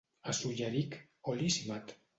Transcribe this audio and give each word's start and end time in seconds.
A 0.19 0.31
Solleric, 0.31 0.99
oli 1.21 1.49
cimat. 1.49 1.99